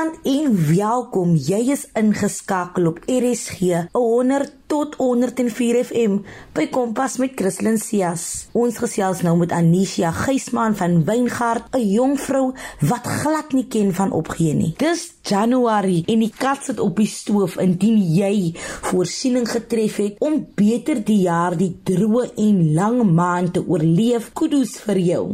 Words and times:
Goeienaand 0.00 0.26
en 0.26 0.76
welkom. 0.76 1.32
Jy 1.36 1.58
is 1.74 1.82
ingeskakel 1.98 2.86
op 2.88 3.02
RSG 3.04 3.84
100 3.92 4.54
tot 4.70 4.94
104 4.96 5.76
FM 5.84 6.14
by 6.56 6.64
Kompas 6.72 7.18
met 7.20 7.34
Christlyn 7.36 7.76
Cias. 7.76 8.24
Ons 8.56 8.78
gesels 8.80 9.20
nou 9.26 9.34
met 9.42 9.52
Anisha 9.52 10.14
Geisman 10.22 10.76
van 10.78 11.02
Wyngaard, 11.04 11.68
'n 11.76 11.84
jong 11.90 12.16
vrou 12.20 12.54
wat 12.80 13.04
glad 13.04 13.52
nie 13.52 13.66
ken 13.68 13.92
van 13.94 14.12
opgee 14.12 14.54
nie. 14.54 14.74
Dis 14.76 15.12
Januarie 15.26 16.04
en 16.08 16.22
die 16.24 16.32
kat 16.32 16.64
sit 16.70 16.80
op 16.80 16.96
die 17.00 17.08
stoof 17.10 17.58
indien 17.60 18.00
jy 18.16 18.54
voorsiening 18.88 19.46
getref 19.48 20.00
het 20.00 20.24
om 20.24 20.40
beter 20.56 21.02
die 21.04 21.22
jaar 21.26 21.56
die 21.58 21.72
droë 21.84 22.30
en 22.40 22.58
lang 22.74 23.02
maand 23.04 23.54
te 23.58 23.64
oorleef. 23.66 24.32
Kudos 24.34 24.78
vir 24.86 25.00
jou 25.04 25.24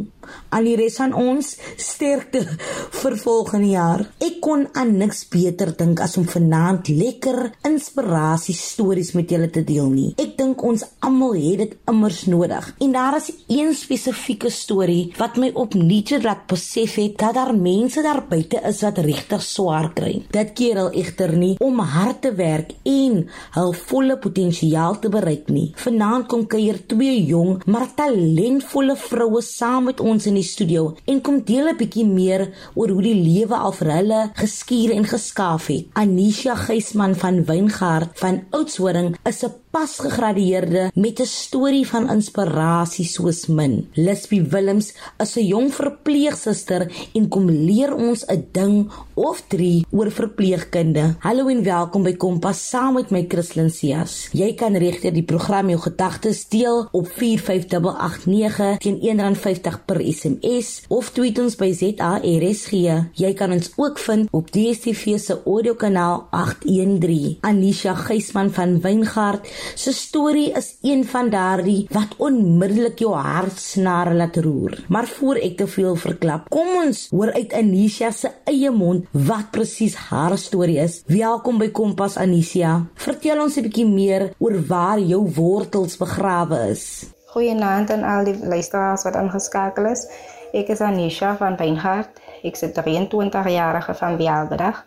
aan 0.51 0.65
die 0.67 0.75
res 0.75 0.97
van 0.99 1.13
ons 1.15 1.53
sterkte 1.79 2.41
vir 2.99 3.15
volgende 3.21 3.69
jaar. 3.71 4.03
Ek 4.23 4.41
kon 4.43 4.65
aan 4.75 4.95
niks 4.99 5.23
beter 5.31 5.71
dink 5.77 6.01
as 6.03 6.17
om 6.19 6.27
vanaand 6.27 6.91
lekker 6.91 7.39
inspirasie 7.67 8.55
stories 8.57 9.13
met 9.15 9.31
julle 9.31 9.47
te 9.53 9.63
deel 9.67 9.87
nie. 9.93 10.09
Ek 10.19 10.35
dink 10.39 10.63
ons 10.67 10.83
almal 11.05 11.37
het 11.37 11.63
dit 11.63 11.77
immers 11.87 12.25
nodig. 12.27 12.67
En 12.83 12.91
daar 12.95 13.19
is 13.21 13.31
een 13.47 13.71
spesifieke 13.77 14.51
storie 14.53 15.13
wat 15.17 15.39
my 15.39 15.53
opnuut 15.55 16.17
laat 16.23 16.45
besef 16.51 16.97
het 16.99 17.17
dat 17.19 17.35
daar 17.37 17.53
mense 17.55 18.03
daar 18.03 18.23
buite 18.27 18.59
is 18.67 18.83
wat 18.83 18.99
regtig 19.03 19.43
swaar 19.43 19.76
kry. 19.93 20.25
Dit 20.33 20.53
keer 20.57 20.77
al 20.81 20.91
egter 20.91 21.35
nie 21.37 21.55
om 21.63 21.79
hard 21.79 22.21
te 22.21 22.31
werk 22.35 22.73
en 22.83 23.27
hul 23.57 23.73
volle 23.89 24.17
potensiaal 24.17 24.99
te 24.99 25.09
bereik 25.13 25.49
nie. 25.53 25.71
Vanaand 25.83 26.27
kom 26.31 26.47
kuier 26.47 26.79
twee 26.87 27.19
jong 27.25 27.61
maar 27.65 27.87
talentvolle 27.95 28.95
vroue 28.95 29.41
saam 29.41 29.89
met 29.91 29.99
ons 29.99 30.25
in 30.29 30.37
die 30.39 30.47
studio 30.47 30.95
en 31.05 31.21
kom 31.21 31.41
deel 31.45 31.69
'n 31.69 31.77
bietjie 31.77 32.05
meer 32.05 32.47
oor 32.75 32.89
hoe 32.89 33.01
die 33.01 33.21
lewe 33.29 33.55
al 33.55 33.71
vir 33.79 33.91
hulle 33.97 34.21
geskuur 34.33 34.91
en 34.97 35.05
geskaaf 35.05 35.67
het. 35.67 35.85
Anisha 35.93 36.55
Geisman 36.55 37.15
van 37.15 37.43
Wyngaard 37.45 38.09
van 38.19 38.43
Oudtshoorn 38.51 39.15
is 39.23 39.43
'n 39.43 39.53
pas 39.77 39.99
gegradueerde 39.99 40.91
met 40.93 41.19
'n 41.19 41.25
storie 41.25 41.87
van 41.87 42.09
inspirasie 42.09 43.05
soos 43.05 43.45
min. 43.45 43.87
Lispie 43.93 44.41
Willems 44.41 44.93
is 45.17 45.35
'n 45.35 45.45
jong 45.45 45.73
verpleegsuster 45.73 47.09
en 47.13 47.27
kom 47.27 47.49
leer 47.49 47.95
ons 47.95 48.25
'n 48.25 48.47
ding 48.51 48.89
of 49.13 49.43
3 49.47 49.85
oor 49.91 50.11
verpleegkunde. 50.11 51.15
Hallo 51.19 51.47
en 51.47 51.63
welkom 51.63 52.03
by 52.03 52.15
Kompas 52.15 52.69
saam 52.69 52.93
met 52.93 53.09
my 53.09 53.25
Christlyn 53.27 53.69
Cias. 53.69 54.29
Jy 54.31 54.53
kan 54.53 54.75
regter 54.75 55.13
die 55.13 55.23
program 55.23 55.69
jou 55.69 55.79
gedagtes 55.79 56.47
deel 56.47 56.87
op 56.91 57.07
45889 57.07 58.77
teen 58.77 58.99
R1.50 59.01 59.85
per 59.85 60.01
SMS 60.13 60.83
of 60.87 61.09
tweet 61.09 61.39
ons 61.39 61.55
by 61.55 61.73
ZARSG. 61.73 62.71
Jy 63.13 63.33
kan 63.33 63.51
ons 63.51 63.71
ook 63.75 63.99
vind 63.99 64.27
op 64.31 64.51
DStv 64.51 65.19
se 65.19 65.41
audiokanaal 65.45 66.27
813. 66.31 67.37
Anisha 67.41 67.93
Geisman 67.95 68.51
van 68.51 68.81
Wyngaard 68.81 69.47
se 69.75 69.93
storie 69.93 70.51
is 70.51 70.77
een 70.81 71.05
van 71.05 71.29
daardie 71.29 71.87
wat 71.91 72.15
onmiddellik 72.17 72.99
jou 72.99 73.13
hartsnare 73.13 74.13
laat 74.13 74.35
roer. 74.35 74.77
Maar 74.87 75.07
voor 75.07 75.35
ek 75.35 75.57
te 75.57 75.67
veel 75.67 75.95
verklap, 75.95 76.49
kom 76.49 76.67
ons 76.85 77.07
hoor 77.11 77.31
uit 77.33 77.53
Anisha 77.53 78.11
se 78.11 78.31
eie 78.45 78.71
mond 78.71 79.05
wat 79.11 79.51
presies 79.51 79.95
haar 80.09 80.37
storie 80.37 80.79
is. 80.83 81.01
Welkom 81.07 81.57
by 81.57 81.69
Kompas 81.71 82.17
Anisha. 82.17 82.85
Vertel 82.95 83.41
ons 83.41 83.57
'n 83.57 83.67
bietjie 83.67 83.87
meer 83.87 84.33
oor 84.37 84.57
waar 84.67 84.99
jou 84.99 85.23
wortels 85.35 85.97
begrawe 85.97 86.69
is. 86.69 87.05
Goeienaand 87.33 87.91
aan 87.91 88.03
al 88.03 88.23
die 88.23 88.37
luisteraars 88.41 89.03
wat 89.03 89.15
aangeskakel 89.15 89.85
is. 89.85 90.07
Ek 90.53 90.69
is 90.69 90.81
Anisha 90.81 91.35
van 91.37 91.57
Wyngaard. 91.57 92.09
Ek 92.43 92.53
is 92.53 92.63
'n 92.63 92.73
23-jarige 92.73 93.93
van 93.93 94.17
Bialberg. 94.17 94.85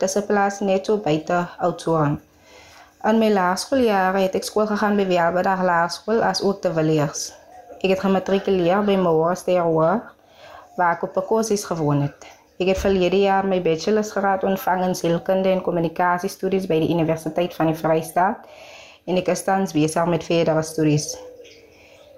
Dis 0.00 0.16
'n 0.16 0.26
plaas 0.26 0.60
net 0.60 0.86
so 0.86 0.96
buite 0.98 1.48
Oudtshoorn. 1.58 2.20
In 3.02 3.16
my 3.18 3.32
laerskooljare 3.34 4.20
het 4.22 4.36
ek 4.38 4.44
skool 4.46 4.68
gegaan 4.70 4.94
by 4.94 5.02
Welbedag 5.08 5.58
Laerskool 5.66 6.20
as 6.22 6.38
ook 6.38 6.60
te 6.62 6.70
Villiers. 6.70 7.32
Ek 7.80 7.88
het 7.90 8.02
gematrikuleer 8.04 8.84
by 8.86 8.94
Moorsteroor 8.94 10.04
waar 10.76 10.92
ek 10.94 11.02
op 11.08 11.18
kursus 11.26 11.64
gewoon 11.66 12.04
het. 12.04 12.28
Ek 12.62 12.70
het 12.70 12.78
verlede 12.78 13.18
jaar 13.24 13.48
my 13.50 13.58
bachelorsgraad 13.64 14.46
ontvang 14.46 14.84
in 14.86 14.94
sielkunde 14.94 15.50
en 15.50 15.64
kommunikasiestudies 15.66 16.68
by 16.70 16.78
die 16.84 16.92
Universiteit 16.94 17.56
van 17.58 17.72
die 17.72 17.80
Vrystaat 17.80 18.46
en 19.10 19.18
ek 19.18 19.32
is 19.34 19.42
tans 19.50 19.74
besig 19.74 20.06
met 20.06 20.28
verdere 20.30 20.62
studies. 20.62 21.10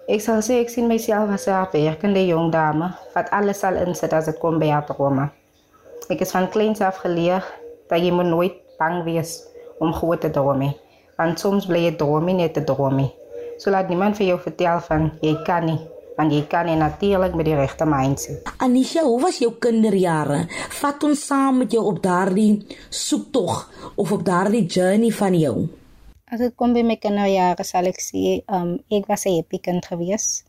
Ek 0.04 0.20
sal 0.20 0.44
sê 0.44 0.60
ek 0.66 0.74
sien 0.74 0.92
myself 0.92 1.32
as 1.32 1.48
'n 1.48 1.64
werkende 1.72 2.26
jong 2.26 2.52
dame 2.52 2.92
wat 3.16 3.32
alles 3.32 3.64
sal 3.64 3.80
insit 3.86 4.12
as 4.12 4.28
dit 4.28 4.36
kom 4.36 4.60
by 4.60 4.68
haar 4.68 4.84
drome. 4.84 5.30
Ek 6.10 6.20
is 6.20 6.36
van 6.36 6.52
kleins 6.52 6.84
af 6.84 7.00
geleer 7.00 7.40
dat 7.88 8.04
jy 8.04 8.12
moet 8.12 8.28
nooit 8.28 8.60
bang 8.76 9.00
wees 9.08 9.40
nie 9.40 9.53
om 9.78 9.92
groot 9.92 10.20
te 10.20 10.30
droom. 10.30 10.74
Want 11.16 11.40
soms 11.40 11.66
bly 11.66 11.84
jy 11.86 11.96
droom 11.96 12.24
net 12.36 12.56
'n 12.58 12.64
droom. 12.64 13.10
So 13.58 13.70
laat 13.70 13.88
niemand 13.88 14.16
vir 14.16 14.26
jou 14.26 14.38
vertel 14.38 14.80
van 14.80 15.12
jy 15.20 15.36
kan 15.44 15.64
nie 15.64 15.78
want 16.16 16.32
jy 16.32 16.44
kan 16.46 16.66
nie 16.66 16.76
natuurlik 16.78 17.34
met 17.34 17.46
die 17.48 17.56
regte 17.58 17.86
mindset. 17.86 18.46
Anisha, 18.62 19.02
hoe 19.02 19.20
was 19.20 19.40
jou 19.42 19.52
kinderjare? 19.58 20.44
Vat 20.80 21.02
ons 21.02 21.26
saam 21.26 21.58
met 21.58 21.72
jou 21.72 21.82
op 21.84 22.02
daardie 22.02 22.66
soektog 22.88 23.70
of 23.96 24.12
op 24.12 24.24
daardie 24.24 24.66
journey 24.66 25.10
van 25.10 25.34
jou. 25.38 25.68
As 26.30 26.38
dit 26.38 26.54
kom 26.54 26.72
by 26.72 26.82
my 26.82 26.96
kinderjare, 26.96 27.64
sal 27.66 27.90
ek 27.90 27.98
sê, 27.98 28.42
um 28.46 28.78
ek 28.90 29.08
was 29.10 29.26
'n 29.26 29.36
happy 29.36 29.58
kind 29.58 29.86
gewees. 29.86 30.44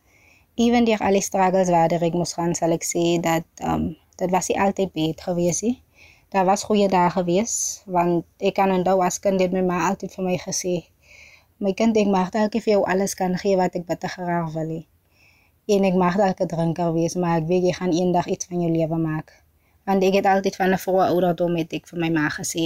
Ewen 0.56 0.85
deur 0.85 1.02
al 1.02 1.14
die 1.14 1.22
struggles 1.22 1.69
wat 1.69 1.91
ek 1.91 2.14
moes 2.14 2.34
gaan, 2.34 2.56
sal 2.56 2.72
ek 2.72 2.84
sê 2.84 3.19
dat 3.22 3.46
um 3.62 3.96
dit 4.18 4.31
was 4.31 4.50
nie 4.50 4.59
altyd 4.59 4.94
beter 4.94 5.24
gewees 5.24 5.62
nie 5.62 5.81
daar 6.35 6.47
was 6.51 6.68
goeie 6.68 6.88
dae 6.91 7.09
gewees 7.16 7.56
want 7.97 8.25
ek 8.44 8.59
kan 8.59 8.72
onthou 8.78 9.00
as 9.07 9.22
kind 9.23 9.40
het 9.40 9.53
my 9.56 9.63
ma 9.63 9.78
altyd 9.90 10.12
vir 10.18 10.25
my 10.28 10.35
gesê 10.47 10.75
my 11.63 11.72
kind 11.79 11.96
ek 11.96 12.09
mag 12.12 12.34
dalk 12.35 12.57
vir 12.59 12.73
jou 12.73 12.81
alles 12.91 13.16
kan 13.16 13.38
gee 13.40 13.56
wat 13.56 13.75
ek 13.79 13.85
bitter 13.88 14.12
graag 14.12 14.51
wil 14.56 14.72
hê. 14.75 14.81
En 15.72 15.85
ek 15.88 15.96
mag 15.96 16.18
dalk 16.19 16.41
'n 16.44 16.51
drinker 16.51 16.91
wees 16.94 17.16
maar 17.16 17.40
ek 17.40 17.47
weet 17.51 17.63
jy 17.63 17.73
gaan 17.79 17.94
eendag 17.96 18.28
iets 18.28 18.46
van 18.51 18.62
jou 18.62 18.72
lewe 18.72 18.97
maak. 19.00 19.31
Want 19.88 20.03
ek 20.03 20.19
het 20.19 20.28
altyd 20.34 20.56
van 20.56 20.75
'n 20.75 20.84
vroeë 20.85 21.06
ouderdom 21.13 21.56
het 21.56 21.73
ek 21.73 21.88
vir 21.88 22.00
my 22.00 22.09
ma 22.09 22.28
gesê 22.29 22.66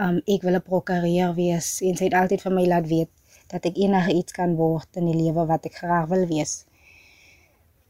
um, 0.00 0.16
ek 0.24 0.42
wil 0.42 0.56
'n 0.56 0.62
prokureur 0.62 1.34
wees. 1.34 1.68
En 1.82 1.96
sy 1.96 2.04
het 2.04 2.14
altyd 2.14 2.40
vir 2.40 2.52
my 2.52 2.66
laat 2.66 2.86
weet 2.88 3.10
dat 3.52 3.64
ek 3.64 3.76
enige 3.76 4.12
iets 4.14 4.32
kan 4.32 4.56
word 4.56 4.88
in 4.96 5.06
die 5.12 5.20
lewe 5.22 5.46
wat 5.46 5.64
ek 5.66 5.74
graag 5.74 6.08
wil 6.08 6.26
wees. 6.26 6.64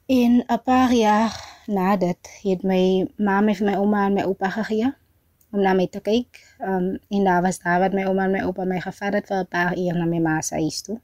En 0.08 0.42
'n 0.42 0.62
paar 0.64 0.92
jaar 0.92 1.32
na 1.70 1.96
dit 1.96 2.30
het 2.42 2.62
my 2.66 3.06
ma 3.16 3.38
my 3.46 3.54
vir 3.54 3.66
my 3.68 3.76
ouma 3.78 4.06
en 4.08 4.16
my 4.18 4.22
oupa 4.26 4.48
gegee 4.50 4.88
om 5.54 5.60
na 5.62 5.74
my 5.78 5.86
te 5.86 6.00
kyk. 6.02 6.40
Um 6.58 6.98
en 7.14 7.24
daar 7.28 7.42
was 7.42 7.60
daar 7.62 7.78
wat 7.82 7.94
my 7.94 8.04
ouma 8.10 8.24
en 8.26 8.34
my 8.34 8.42
oupa 8.46 8.66
my 8.66 8.80
gevat 8.82 9.14
het 9.18 9.30
vir 9.30 9.38
'n 9.44 9.50
paar 9.54 9.78
uur 9.78 9.94
na 9.98 10.06
my 10.12 10.20
ma 10.26 10.40
se 10.40 10.54
huis 10.54 10.82
toe. 10.82 10.98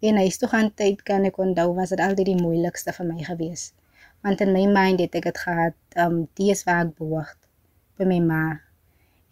En 0.00 0.16
huis 0.16 0.38
toe 0.38 0.48
gaan 0.48 0.70
tyd 0.74 1.02
kan 1.02 1.24
ek 1.24 1.38
onthou 1.38 1.74
was 1.74 1.88
dit 1.88 2.00
altyd 2.00 2.26
die 2.26 2.42
moeilikste 2.42 2.92
vir 2.92 3.06
my 3.06 3.22
gewees. 3.30 3.72
Want 4.22 4.40
in 4.40 4.52
my 4.52 4.66
mind 4.66 5.00
het 5.00 5.14
ek 5.14 5.22
dit 5.22 5.38
gehad 5.38 5.76
um 5.96 6.28
dis 6.34 6.64
waar 6.64 6.86
ek 6.86 6.94
behoort 6.98 7.38
by 7.96 8.04
my 8.04 8.20
ma. 8.20 8.60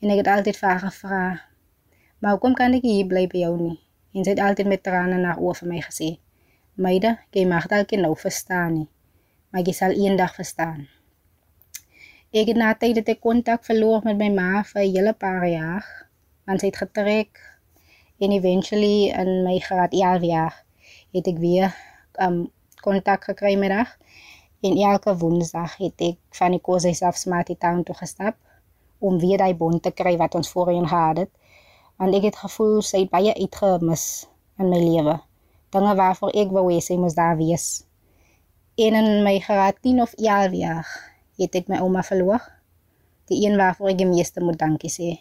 En 0.01 0.11
ek 0.11 0.17
het 0.17 0.29
altyd 0.29 0.57
vir 0.57 0.69
haar 0.69 0.81
gevra, 0.89 1.41
"Maar 2.19 2.31
hoekom 2.31 2.55
kan 2.55 2.73
ek 2.73 2.83
hier 2.83 3.07
bly 3.07 3.27
by 3.27 3.39
jou 3.39 3.57
nie?" 3.61 3.81
En 4.15 4.25
sy 4.25 4.31
het 4.31 4.41
altyd 4.41 4.67
met 4.67 4.83
trane 4.83 5.17
na 5.17 5.37
oor 5.37 5.55
vir 5.55 5.69
my 5.69 5.81
gesê, 5.81 6.19
"Meide, 6.75 7.19
jy 7.31 7.47
mag 7.47 7.67
dalk 7.67 7.91
nie 7.91 8.01
nou 8.01 8.17
verstaan 8.17 8.75
nie." 8.75 8.89
Maar 9.57 9.65
jy 9.65 9.73
sal 9.73 9.95
eendag 9.97 10.35
verstaan. 10.37 10.83
Ek 12.37 12.51
het 12.51 12.59
na 12.61 12.75
tyd 12.77 12.99
dat 12.99 13.07
ek 13.09 13.23
kontak 13.25 13.63
verloor 13.65 14.03
met 14.05 14.19
my 14.21 14.27
ma 14.35 14.61
vir 14.69 14.83
hele 14.83 15.15
paar 15.17 15.47
jaar, 15.49 15.87
want 16.45 16.61
sy 16.61 16.69
het 16.69 16.77
getrek 16.83 17.41
en 18.21 18.35
eventually 18.37 19.09
in 19.17 19.47
my 19.47 19.55
graad 19.65 19.97
11 19.97 20.27
jaar 20.29 20.59
het 21.17 21.33
ek 21.33 21.41
weer 21.41 21.73
um 22.21 22.43
kontak 22.85 23.25
gekry 23.31 23.55
met 23.57 23.73
haar. 23.73 23.97
En 24.61 24.77
elke 24.77 25.17
woensdag 25.25 25.81
het 25.81 26.05
ek 26.05 26.21
van 26.37 26.53
die 26.53 26.61
kursus 26.61 27.01
af 27.01 27.17
Smarty 27.17 27.57
Town 27.57 27.81
toe 27.81 27.97
gestap 27.97 28.37
om 29.01 29.17
weer 29.25 29.41
daai 29.41 29.57
bond 29.57 29.81
te 29.81 29.97
kry 29.97 30.19
wat 30.21 30.37
ons 30.37 30.53
voorheen 30.53 30.85
gehad 30.85 31.25
het. 31.25 31.33
Want 31.97 32.13
ek 32.21 32.29
het 32.29 32.45
gevoel 32.45 32.83
sy 32.85 33.07
het 33.07 33.17
baie 33.17 33.33
uitgemis 33.33 34.27
in 34.61 34.69
my 34.69 34.85
lewe. 34.85 35.17
Dinge 35.73 35.97
waarvoor 35.97 36.37
ek 36.45 36.53
wou 36.53 36.69
hê 36.69 36.85
sy 36.85 37.01
moes 37.01 37.17
daar 37.17 37.41
wees. 37.41 37.86
En 38.77 38.93
in 38.95 39.23
my 39.23 39.39
graad 39.41 39.77
10 39.81 40.01
of 40.01 40.13
11 40.13 40.53
jaar 40.53 40.89
het 41.41 41.55
ek 41.57 41.69
my 41.73 41.79
ouma 41.81 42.03
verloor. 42.05 42.43
Die 43.33 43.39
een 43.47 43.57
waarvoor 43.57 43.95
ek 43.95 44.03
die 44.03 44.09
meeste 44.09 44.43
moet 44.45 44.59
dankie 44.61 44.91
sê. 44.93 45.15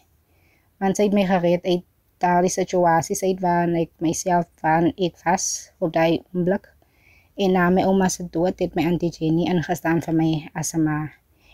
Want 0.84 1.00
sy 1.00 1.06
het 1.08 1.16
my 1.16 1.24
gered 1.30 1.64
uit 1.64 1.86
daardie 2.20 2.52
situasies 2.52 3.24
uit 3.24 3.40
waarin 3.40 3.78
ek 3.80 3.94
myself 4.04 4.50
van 4.60 4.90
ek 5.00 5.16
was 5.24 5.46
op 5.80 5.94
daai 5.96 6.20
oomblik. 6.34 6.68
En 7.40 7.56
na 7.56 7.70
my 7.72 7.86
ouma 7.88 8.10
se 8.12 8.28
dood 8.34 8.60
het 8.60 8.76
my 8.76 8.90
auntie 8.90 9.14
Jenny 9.16 9.48
ingestaan 9.48 10.04
vir 10.04 10.20
my 10.20 10.30
as 10.52 10.76
'n 10.76 10.84
ma. 10.84 11.00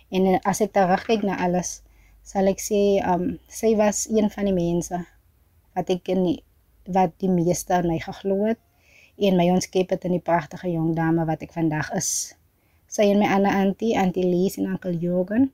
En 0.09 0.41
as 0.41 0.61
ek 0.65 0.73
terugkyk 0.73 1.21
na 1.21 1.37
alles, 1.37 1.83
sal 2.23 2.49
ek 2.49 2.65
sê 2.65 2.97
um 3.13 3.37
sy 3.47 3.75
was 3.77 4.07
een 4.09 4.29
van 4.33 4.49
die 4.49 4.57
mense 4.57 5.05
wat 5.75 5.89
ek 5.89 6.09
in 6.09 6.23
die, 6.23 6.39
wat 6.89 7.13
die 7.21 7.29
meeste 7.29 7.77
aan 7.77 7.93
my 7.93 7.99
geglo 7.99 8.45
het 8.49 8.59
en 9.17 9.37
my 9.37 9.49
onskep 9.51 9.91
het 9.95 10.05
in 10.05 10.17
die 10.17 10.23
pragtige 10.23 10.71
jong 10.71 10.93
dame 10.95 11.25
wat 11.25 11.41
ek 11.41 11.53
vandag 11.53 11.91
is. 11.97 12.35
Sy 12.91 13.07
en 13.11 13.19
my 13.23 13.27
ander 13.31 13.55
auntie, 13.55 13.95
auntie 13.97 14.27
Lies 14.27 14.57
en 14.59 14.71
oom 14.71 14.99
Jorgen 14.99 15.51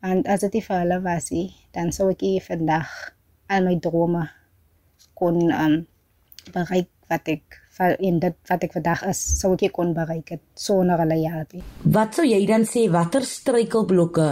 En 0.00 0.22
as 0.24 0.40
dit 0.46 0.54
nie 0.56 0.64
vir 0.64 0.78
hulle 0.80 0.96
was 1.04 1.26
nie, 1.28 1.48
dan 1.76 1.90
sou 1.92 2.06
ek 2.08 2.22
nie 2.24 2.38
vandag 2.40 2.88
al 3.52 3.66
my 3.68 3.74
drome 3.84 4.22
kon 5.18 5.50
um 5.52 5.74
bereik 6.54 6.88
wat 7.10 7.28
ek 7.28 7.58
in 8.00 8.16
dit 8.22 8.36
wat 8.48 8.64
ek 8.64 8.72
vandag 8.78 9.02
is, 9.10 9.20
sou 9.40 9.52
ek 9.58 9.74
kon 9.76 9.92
bereik 9.96 10.32
het 10.32 10.42
sonder 10.56 11.02
hulle 11.02 11.18
hulp. 11.34 11.52
Wat 11.84 12.16
sou 12.16 12.24
jy 12.24 12.40
dan 12.48 12.64
sê 12.68 12.86
watter 12.92 13.26
struikelblokke 13.28 14.30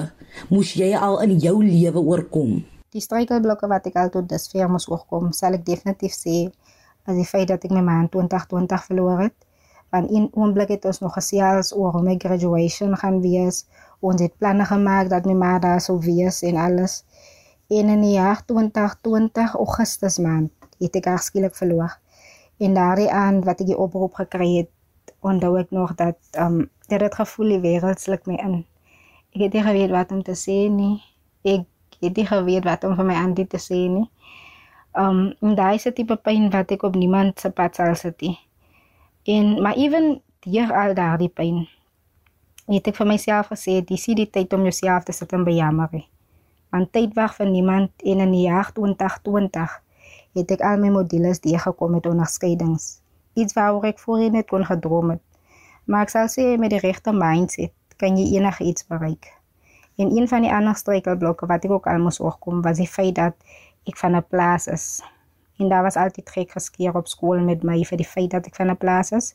moes 0.48 0.72
jy 0.78 0.94
al 0.96 1.20
in 1.26 1.36
jou 1.36 1.58
lewe 1.60 2.00
oorkom? 2.00 2.62
Die 2.96 3.04
struikelblokke 3.04 3.68
wat 3.68 3.90
ek 3.92 4.00
al 4.00 4.12
tot 4.14 4.28
dusver 4.30 4.72
moes 4.72 4.88
oorkom, 4.88 5.34
sal 5.36 5.58
ek 5.58 5.68
definitief 5.68 6.16
sê 6.16 6.38
as 7.08 7.16
die 7.16 7.26
feit 7.26 7.48
dat 7.48 7.64
ek 7.64 7.72
my 7.72 7.82
man 7.84 8.08
2020 8.12 8.84
verloor 8.90 9.24
het. 9.26 9.36
Want 9.94 10.10
in 10.12 10.28
oomblik 10.36 10.68
het 10.74 10.84
ons 10.84 11.00
nog 11.00 11.14
gesels 11.16 11.72
oor 11.72 11.94
hoe 11.96 12.04
my 12.04 12.18
graduation 12.20 12.96
gaan 13.00 13.22
wees. 13.24 13.64
Ons 14.04 14.20
het 14.20 14.34
planne 14.36 14.66
gemaak 14.68 15.08
dat 15.08 15.24
my 15.24 15.34
ma 15.34 15.56
daar 15.58 15.80
sou 15.80 15.96
wees 16.04 16.42
en 16.44 16.60
alles. 16.60 17.00
En 17.72 17.88
in 17.88 18.04
die 18.04 18.16
jaar 18.16 18.44
2020 18.44 19.54
Augustus 19.54 20.18
maand 20.18 20.52
het 20.78 20.96
ek 21.00 21.08
haar 21.08 21.24
skielik 21.24 21.56
verloor. 21.56 21.96
En 22.58 22.74
daardie 22.76 23.10
aan 23.12 23.40
wat 23.44 23.64
ek 23.64 23.72
die 23.72 23.78
oproep 23.78 24.20
gekry 24.20 24.50
het, 24.60 24.70
onthou 25.24 25.56
ek 25.60 25.72
nog 25.72 25.94
dat 25.96 26.18
um 26.38 26.66
dit 26.88 27.00
het 27.00 27.14
gevoel 27.14 27.56
die 27.56 27.62
wêreld 27.64 28.00
sluk 28.00 28.28
my 28.28 28.36
in. 28.44 28.60
Ek 29.36 29.48
het 29.48 29.56
nie 29.56 29.64
geweet 29.64 29.92
wat 29.92 30.12
om 30.12 30.22
te 30.24 30.36
sê 30.36 30.66
nie. 30.72 30.96
Ek 31.44 31.64
het 32.00 32.16
nie 32.16 32.26
geweet 32.28 32.64
wat 32.64 32.84
om 32.84 32.96
vir 32.96 33.08
my 33.08 33.16
aan 33.20 33.34
te 33.36 33.60
sê 33.60 33.84
nie. 33.88 34.08
Um 34.98 35.34
en 35.40 35.54
daai 35.54 35.78
'n 35.78 35.92
tipe 35.92 36.16
pyn 36.16 36.50
wat 36.50 36.70
ek 36.70 36.82
op 36.82 36.94
niemand 36.94 37.40
se 37.40 37.50
pad 37.50 37.74
sal 37.74 37.94
sit 37.94 38.20
nie. 38.20 38.38
En 39.24 39.62
maar 39.62 39.76
ewen 39.76 40.22
deur 40.40 40.72
al 40.72 40.94
daardie 40.94 41.28
pyn 41.28 41.68
het 42.68 42.88
ek 42.90 42.96
vir 43.00 43.08
myself 43.08 43.48
gesê 43.52 43.80
dis 43.84 44.04
die 44.04 44.30
tyd 44.30 44.52
om 44.52 44.62
jouself 44.68 45.04
te 45.04 45.12
sit 45.12 45.32
en 45.32 45.44
bejammer. 45.44 46.04
Want 46.70 46.92
tyd 46.92 47.14
wag 47.16 47.34
vir 47.38 47.48
niemand 47.48 47.90
en 48.04 48.20
in 48.20 48.32
die 48.32 48.44
jaar 48.44 48.72
2020 48.76 49.76
het 50.36 50.50
ek 50.50 50.60
al 50.60 50.76
my 50.82 50.90
modules 50.92 51.40
deurgekom 51.40 51.96
met 51.96 52.06
onderskeidings. 52.06 53.00
Iets 53.34 53.56
waaroor 53.56 53.88
ek 53.88 54.02
voorheen 54.04 54.36
net 54.36 54.48
kon 54.52 54.66
gedroom 54.68 55.14
het. 55.16 55.24
Maar 55.86 56.04
ek 56.04 56.12
sal 56.12 56.28
sê 56.28 56.58
met 56.60 56.74
die 56.74 56.82
regte 56.84 57.14
mindset 57.16 57.72
kan 57.96 58.18
jy 58.20 58.36
enigiets 58.36 58.84
bereik. 58.86 59.32
En 59.98 60.12
een 60.14 60.28
van 60.28 60.44
die 60.44 60.52
ander 60.52 60.76
struikelblokke 60.76 61.48
wat 61.50 61.64
ek 61.64 61.72
ook 61.74 61.88
al 61.90 61.98
moes 62.04 62.20
oorkom 62.20 62.60
was 62.62 62.78
die 62.78 62.86
feit 62.86 63.16
dat 63.16 63.34
ek 63.88 63.96
van 63.96 64.16
'n 64.16 64.26
plaas 64.28 64.66
is. 64.66 65.02
En 65.58 65.68
daar 65.68 65.82
was 65.82 65.96
altyd 65.96 66.30
gek 66.30 66.50
geskeer 66.50 66.94
op 66.96 67.08
skool 67.08 67.40
met 67.40 67.62
my 67.62 67.84
vir 67.84 67.98
die 67.98 68.06
feit 68.06 68.30
dat 68.30 68.46
ek 68.46 68.54
van 68.54 68.70
'n 68.70 68.76
plaas 68.76 69.10
is. 69.10 69.34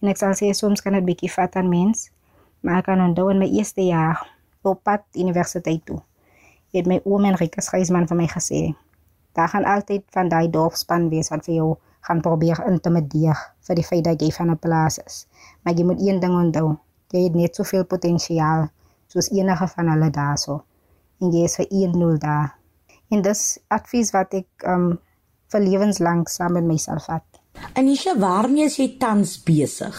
En 0.00 0.08
ek 0.08 0.16
sal 0.16 0.34
sê 0.34 0.50
soms 0.50 0.82
kan 0.82 0.92
dit 0.92 1.04
bietjie 1.04 1.32
vat 1.32 1.56
aan 1.56 1.68
mens. 1.68 2.10
Maar 2.60 2.76
ek 2.78 2.84
kan 2.84 3.00
onthou 3.00 3.30
in 3.30 3.38
my 3.38 3.48
eerste 3.48 3.80
jaar 3.80 4.26
op 4.62 4.82
pad 4.82 5.02
universiteit 5.12 5.86
toe. 5.86 6.00
Het 6.72 6.86
my 6.86 7.00
oom 7.04 7.24
en 7.24 7.34
Rikus 7.34 7.68
Gysman 7.68 8.06
vir 8.06 8.16
my 8.16 8.26
gesê, 8.26 8.74
daar 9.32 9.48
gaan 9.48 9.64
altyd 9.64 10.02
van 10.10 10.28
daai 10.28 10.50
dorpspan 10.50 11.08
wees 11.08 11.28
wat 11.28 11.44
vir 11.44 11.54
jou 11.54 11.76
gaan 12.00 12.20
probeer 12.20 12.62
intimideer 12.66 13.38
vir 13.66 13.78
die 13.78 13.84
feit 13.84 14.04
dat 14.04 14.22
jy 14.22 14.30
van 14.30 14.50
'n 14.50 14.58
plaas 14.58 14.98
is. 14.98 15.26
Maar 15.62 15.74
jy 15.74 15.84
moet 15.84 16.00
een 16.00 16.20
ding 16.20 16.34
onthou, 16.34 16.78
jy 17.10 17.24
het 17.24 17.34
net 17.34 17.56
soveel 17.56 17.84
potensiaal 17.84 18.68
soos 19.06 19.30
enige 19.30 19.68
van 19.68 19.88
hulle 19.88 20.10
daarso. 20.10 20.62
En 21.20 21.30
jy 21.30 21.44
is 21.44 21.56
vir 21.56 21.66
1-0 21.70 22.18
daar. 22.18 22.61
En 23.12 23.22
dis 23.22 23.42
advies 23.68 24.12
wat 24.16 24.34
ek 24.40 24.66
um 24.68 24.94
vir 25.52 25.60
lewenslank 25.60 26.30
saam 26.32 26.56
met 26.56 26.64
myself 26.64 27.10
vat. 27.10 27.26
Anisha, 27.76 28.16
waarmee 28.16 28.64
is 28.64 28.78
jy 28.80 28.94
tans 29.00 29.36
besig? 29.44 29.98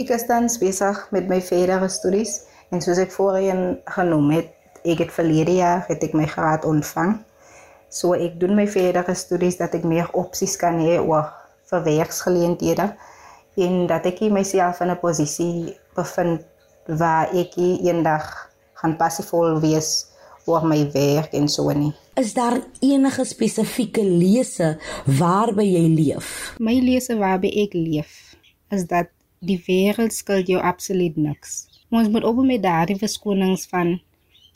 Ek 0.00 0.12
is 0.12 0.26
tans 0.28 0.58
besig 0.60 1.00
met 1.14 1.28
my 1.28 1.40
verdere 1.40 1.88
studies 1.88 2.42
en 2.70 2.84
soos 2.84 3.00
ek 3.00 3.12
voorheen 3.16 3.80
genoem 3.96 4.30
het, 4.36 4.52
ek 4.84 5.06
het 5.06 5.12
verlede 5.12 5.56
jaar 5.56 5.82
het 5.88 6.04
ek 6.04 6.12
my 6.16 6.28
graad 6.28 6.68
ontvang 6.68 7.16
So 7.90 8.14
ek 8.14 8.36
doen 8.38 8.54
my 8.54 8.68
verdere 8.70 9.16
studies 9.18 9.56
dat 9.58 9.74
ek 9.74 9.82
meer 9.82 10.06
opsies 10.14 10.54
kan 10.60 10.78
hê 10.78 11.00
oor 11.02 11.26
vir 11.70 11.82
werksgeleenthede 11.82 12.86
en 13.66 13.74
dat 13.90 14.06
ek 14.06 14.22
myself 14.30 14.78
in 14.80 14.94
'n 14.94 15.02
posisie 15.02 15.74
bevind 15.98 16.46
waar 16.86 17.34
ek 17.34 17.58
eendag 17.58 18.30
gaan 18.78 18.94
passievol 18.96 19.58
wees 19.58 20.09
oor 20.50 20.66
my 20.66 20.82
werk 20.92 21.34
en 21.38 21.48
so 21.48 21.70
nie. 21.72 21.92
Is 22.20 22.34
daar 22.34 22.58
enige 22.84 23.24
spesifieke 23.24 24.04
lese 24.04 24.74
waarby 25.06 25.66
jy 25.70 25.86
leef? 25.94 26.28
My 26.58 26.76
lese 26.82 27.16
waarby 27.18 27.52
ek 27.64 27.76
leef 27.78 28.36
is 28.74 28.86
dat 28.90 29.10
die 29.40 29.58
wêreld 29.66 30.12
skuld 30.12 30.50
jou 30.50 30.60
absoluut 30.60 31.16
niks. 31.16 31.64
Ons 31.90 32.10
moet 32.12 32.26
op 32.26 32.42
met 32.44 32.62
daardie 32.62 32.98
verskonings 32.98 33.66
van 33.70 33.96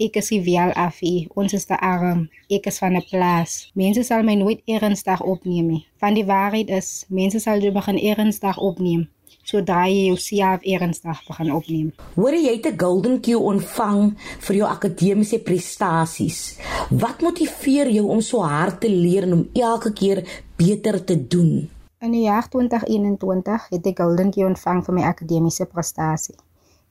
ek 0.02 0.18
is 0.18 0.30
wel 0.44 0.72
afie, 0.74 1.28
ons 1.38 1.54
is 1.54 1.66
te 1.70 1.78
arm, 1.78 2.26
ek 2.50 2.66
is 2.66 2.78
van 2.82 2.96
'n 2.98 3.06
plaas. 3.10 3.70
Mense 3.74 4.02
sal 4.02 4.22
my 4.22 4.34
nooit 4.34 4.60
ernstig 4.66 5.22
opneem 5.22 5.66
nie. 5.66 5.86
Van 6.02 6.14
die 6.14 6.26
waarheid 6.26 6.68
is, 6.70 7.04
mense 7.08 7.38
sal 7.38 7.60
jou 7.60 7.72
begin 7.72 7.98
ernstig 7.98 8.58
opneem 8.58 9.08
sodra 9.44 9.84
jy 9.88 10.06
jouself 10.08 10.64
ernstig 10.64 11.20
begin 11.28 11.50
opneem. 11.52 11.88
Hoor 12.16 12.34
jy 12.34 12.54
het 12.56 12.66
'n 12.66 12.78
Golden 12.80 13.20
Q 13.20 13.36
ontvang 13.36 14.14
vir 14.46 14.56
jou 14.56 14.68
akademiese 14.68 15.38
prestasies. 15.38 16.58
Wat 16.90 17.20
motiveer 17.20 17.90
jou 17.90 18.06
om 18.08 18.20
so 18.20 18.40
hard 18.42 18.80
te 18.80 18.88
leer 18.88 19.22
en 19.22 19.32
om 19.32 19.48
elke 19.52 19.92
keer 19.92 20.44
beter 20.56 21.04
te 21.04 21.26
doen? 21.28 21.70
In 22.00 22.10
die 22.12 22.24
jaar 22.24 22.48
2021 22.48 23.68
het 23.70 23.86
ek 23.86 23.98
Golden 23.98 24.30
Q 24.30 24.36
ontvang 24.36 24.84
vir 24.84 24.94
my 24.94 25.02
akademiese 25.02 25.66
prestasie. 25.66 26.36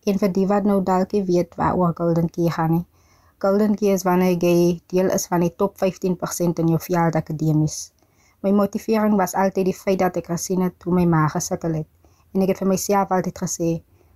En 0.05 0.17
vir 0.19 0.31
die 0.31 0.47
wat 0.47 0.63
nou 0.63 0.83
dalk 0.83 1.11
weet 1.11 1.55
waaroor 1.55 1.93
Golden 1.95 2.29
Q 2.29 2.49
gaan 2.49 2.71
nie, 2.71 2.85
Golden 3.39 3.75
Key 3.75 3.91
is 3.91 4.03
wanneer 4.03 4.37
jy 4.39 4.79
deel 4.87 5.09
is 5.11 5.27
van 5.27 5.41
die 5.43 5.51
top 5.55 5.75
15% 5.77 6.59
in 6.59 6.67
jou 6.67 6.79
veld 6.79 7.15
akademies. 7.15 7.91
My 8.39 8.51
motivering 8.51 9.17
was 9.17 9.33
altyd 9.33 9.65
die 9.65 9.73
feit 9.75 9.99
dat 9.99 10.15
ek 10.17 10.25
gesien 10.31 10.61
het 10.61 10.83
hoe 10.83 10.93
my 10.93 11.03
ma 11.05 11.27
gesukkel 11.27 11.73
het 11.73 11.87
en 12.33 12.41
ek 12.41 12.53
het 12.53 12.61
vir 12.63 12.67
myself 12.67 13.11
altyd 13.11 13.37
gesê, 13.37 13.69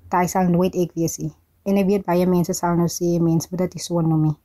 "Daai 0.09 0.27
sal 0.27 0.49
nooit 0.49 0.75
ek 0.75 0.93
wees 0.93 1.17
nie." 1.17 1.33
En 1.65 1.77
ek 1.77 1.85
weet 1.85 2.05
baie 2.05 2.25
mense 2.25 2.53
sal 2.53 2.75
nou 2.75 2.87
sê, 2.87 3.19
"Mense 3.21 3.47
moet 3.51 3.59
dit 3.59 3.81
so 3.81 4.01
noem 4.01 4.21
nie." 4.21 4.37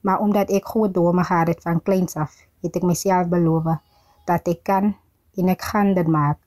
Maar 0.00 0.20
omdat 0.20 0.50
ek 0.50 0.66
groot 0.66 0.92
drome 0.92 1.24
gehad 1.24 1.48
het 1.48 1.62
van 1.62 1.82
kleins 1.82 2.16
af, 2.16 2.36
het 2.62 2.76
ek 2.76 2.82
myself 2.82 3.28
beloof 3.28 3.64
dat 4.24 4.48
ek 4.48 4.62
kan 4.62 4.94
en 5.36 5.48
ek 5.48 5.62
gaan 5.62 5.94
dit 5.94 6.06
maak. 6.06 6.38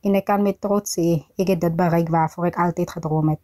En 0.00 0.14
ek 0.14 0.24
kan 0.24 0.42
met 0.42 0.60
trots 0.60 0.98
sê 0.98 1.24
ek 1.36 1.48
het 1.48 1.60
dit 1.60 1.76
bereik 1.76 2.08
waarvoor 2.08 2.46
ek 2.46 2.58
altyd 2.58 2.90
gedroom 2.90 3.28
het. 3.28 3.40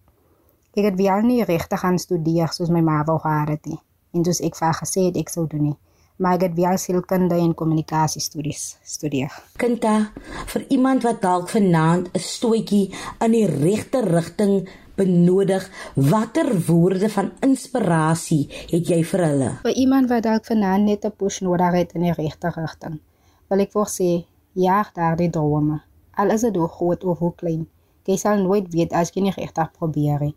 Ek 0.75 0.85
het 0.85 0.97
wel 0.97 1.21
nie 1.27 1.45
regtig 1.45 1.81
gaan 1.81 1.99
studeer 1.99 2.53
soos 2.53 2.71
my 2.71 2.81
ma 2.81 3.05
wou 3.05 3.19
gehad 3.19 3.49
het 3.49 3.67
nie. 3.67 3.81
En 4.13 4.25
soos 4.25 4.41
ek 4.41 4.57
vir 4.57 4.75
gesê 4.75 5.07
het 5.09 5.17
ek 5.17 5.29
sou 5.29 5.47
doen 5.47 5.63
nie. 5.63 5.79
Maar 6.21 6.37
ek 6.37 6.43
het 6.49 6.57
wel 6.59 6.77
sielkunde 6.79 7.39
en 7.41 7.55
kommunikasie 7.57 8.21
studies 8.21 8.77
studeer. 8.85 9.33
Kinta, 9.61 10.13
vir 10.53 10.67
iemand 10.69 11.05
wat 11.07 11.23
dalk 11.25 11.49
vanaand 11.49 12.11
'n 12.13 12.21
stoetjie 12.21 12.93
in 13.25 13.33
die 13.33 13.47
regte 13.47 14.03
rigting 14.05 14.69
benodig, 14.97 15.65
watter 15.95 16.51
woorde 16.67 17.09
van 17.09 17.33
inspirasie 17.41 18.49
het 18.71 18.89
jy 18.89 19.01
vir 19.05 19.25
hulle? 19.25 19.51
Vir 19.63 19.77
iemand 19.77 20.09
wat 20.09 20.23
dalk 20.23 20.45
vanaand 20.45 20.85
net 20.85 21.05
'n 21.05 21.17
push 21.17 21.41
nodig 21.41 21.73
het 21.73 21.93
in 21.93 22.03
die 22.03 22.13
regte 22.13 22.53
rigting, 22.57 23.01
wil 23.49 23.61
ek 23.61 23.73
vir 23.73 23.87
sê, 23.87 24.27
jaag 24.53 24.93
daardie 24.93 25.31
drome. 25.31 25.81
Al 26.15 26.31
is 26.31 26.41
dit 26.41 26.57
hoe 26.57 26.69
groot 26.69 27.05
of 27.05 27.19
hoe 27.19 27.35
klein, 27.35 27.67
jy 28.05 28.17
sal 28.17 28.37
nooit 28.37 28.73
weet 28.73 28.93
as 28.93 29.11
jy 29.15 29.23
nie 29.23 29.35
regtig 29.37 29.73
probeer 29.73 30.21
nie 30.21 30.37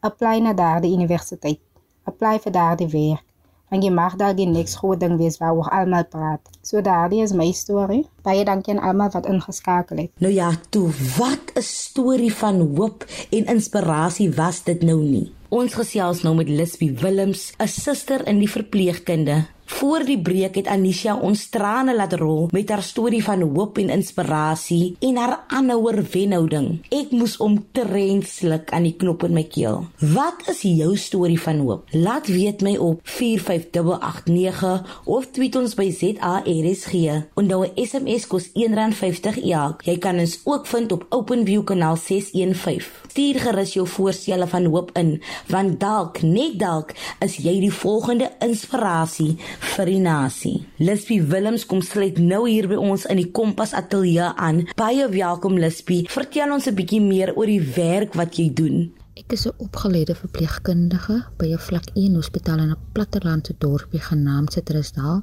apply 0.00 0.40
na 0.40 0.54
daardie 0.54 0.94
universiteit. 0.94 1.60
Apply 2.06 2.38
vir 2.42 2.54
daardie 2.54 2.90
werk. 2.92 3.24
Want 3.68 3.84
jy 3.84 3.90
mag 3.90 4.16
daar 4.16 4.34
die 4.36 4.46
niks 4.46 4.76
groot 4.80 5.00
ding 5.00 5.16
wees 5.20 5.38
waar 5.38 5.56
ons 5.56 5.68
almal 5.68 6.04
praat. 6.08 6.40
So 6.62 6.80
daardie 6.80 7.22
is 7.22 7.32
my 7.32 7.50
storie. 7.52 8.06
Baie 8.22 8.44
dankie 8.44 8.74
aan 8.74 8.82
almal 8.90 9.10
wat 9.12 9.26
ingeskakel 9.26 9.96
het. 9.96 10.10
Nou 10.18 10.32
ja, 10.32 10.52
toe, 10.70 10.90
wat 11.18 11.52
'n 11.54 11.62
storie 11.62 12.32
van 12.32 12.60
hoop 12.76 13.04
en 13.30 13.44
inspirasie 13.44 14.30
was 14.32 14.62
dit 14.64 14.82
nou 14.82 15.00
nie. 15.02 15.32
Ons 15.48 15.74
gesels 15.74 16.22
nou 16.22 16.34
met 16.36 16.48
Lispie 16.48 16.92
Willems, 16.92 17.52
'n 17.58 17.68
suster 17.68 18.26
in 18.26 18.38
die 18.38 18.50
verpleegkunde 18.50 19.46
Voor 19.68 20.00
die 20.00 20.16
breek 20.16 20.54
het 20.56 20.68
Anisha 20.72 21.12
ons 21.20 21.42
trane 21.52 21.92
laat 21.94 22.14
rol 22.16 22.46
met 22.56 22.70
haar 22.72 22.82
storie 22.82 23.20
van 23.22 23.42
hoop 23.44 23.76
en 23.78 23.90
inspirasie 23.92 24.96
en 25.04 25.18
haar 25.20 25.34
aanhouer 25.52 26.00
wenhouding. 26.12 26.68
Ek 26.88 27.12
moes 27.12 27.36
om 27.44 27.58
trenslik 27.76 28.72
aan 28.72 28.86
die 28.88 28.94
knop 28.96 29.26
in 29.28 29.36
my 29.36 29.44
keel. 29.44 29.84
Wat 30.14 30.48
is 30.48 30.62
jou 30.64 30.94
storie 30.96 31.36
van 31.40 31.60
hoop? 31.60 31.84
Laat 31.92 32.30
weet 32.32 32.64
my 32.64 32.74
op 32.80 33.02
45889 33.04 35.02
of 35.04 35.28
tweet 35.36 35.58
ons 35.60 35.76
by 35.76 35.90
ZARSG. 35.92 36.94
Onthou 37.36 37.66
'n 37.68 37.72
SMS 37.76 38.26
kos 38.26 38.48
R1.50 38.56 39.36
elk. 39.52 39.84
Jy 39.84 39.98
kan 39.98 40.18
ons 40.18 40.40
ook 40.44 40.66
vind 40.66 40.92
op 40.92 41.06
OpenView 41.10 41.64
kanaal 41.64 41.96
615. 41.96 42.88
Stuur 43.08 43.40
gerus 43.40 43.72
jou 43.74 43.86
voorstelle 43.86 44.46
van 44.46 44.64
hoop 44.64 44.90
in, 44.94 45.22
want 45.46 45.80
dalk, 45.80 46.22
net 46.22 46.58
dalk, 46.58 46.94
is 47.20 47.36
jy 47.36 47.60
die 47.60 47.72
volgende 47.72 48.30
inspirasie 48.38 49.36
vir 49.60 49.86
die 49.86 49.98
nasie. 49.98 50.66
Lispie 50.78 51.22
Willems 51.22 51.66
kom 51.66 51.82
sluit 51.82 52.18
nou 52.18 52.48
hier 52.48 52.68
by 52.68 52.76
ons 52.76 53.06
in 53.06 53.16
die 53.16 53.30
Kompas 53.30 53.74
Ateljee 53.74 54.32
aan. 54.36 54.66
Baie 54.76 55.08
welkom 55.08 55.58
Lispie. 55.58 56.06
Vertel 56.08 56.52
ons 56.52 56.66
'n 56.66 56.74
bietjie 56.74 57.00
meer 57.00 57.34
oor 57.36 57.46
die 57.46 57.62
werk 57.76 58.14
wat 58.14 58.36
jy 58.36 58.52
doen. 58.52 58.92
Ek 59.16 59.32
is 59.32 59.46
'n 59.46 59.58
opgeleide 59.58 60.14
verpleegkundige 60.14 61.24
by 61.36 61.46
'n 61.52 61.58
vlak 61.58 61.86
1 61.94 62.14
hospitaal 62.14 62.58
in 62.58 62.70
'n 62.70 62.82
plattelandse 62.92 63.54
dorpie 63.58 64.00
genaamd 64.00 64.52
Citrusdal 64.52 65.22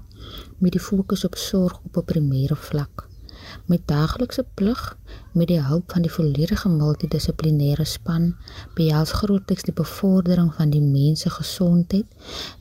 met 0.59 0.71
die 0.71 0.81
fokus 0.81 1.25
op 1.25 1.35
sorg 1.35 1.79
op 1.85 1.97
'n 1.97 2.05
primêre 2.11 2.55
vlak. 2.55 3.14
My 3.65 3.79
daaglikse 3.89 4.43
plig 4.53 4.81
met 5.33 5.49
die 5.49 5.61
hulp 5.65 5.89
van 5.95 6.03
die 6.05 6.11
volledige 6.13 6.69
multidissiplinêre 6.69 7.85
span 7.89 8.27
behels 8.77 9.15
grootliks 9.17 9.65
die 9.65 9.73
bevordering 9.73 10.51
van 10.53 10.69
die 10.69 10.83
mense 10.83 11.31
gesondheid 11.33 12.05